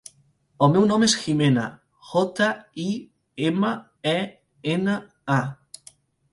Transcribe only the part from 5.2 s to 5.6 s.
a.